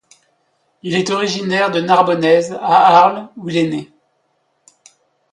[0.81, 3.91] Il est originaire de Narbonnaise, à Arles où il est né.